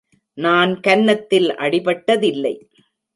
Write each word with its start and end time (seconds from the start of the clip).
நான் 0.37 0.79
கன்னத்தில் 0.79 1.49
அடிபட்டதில்லை. 1.55 2.53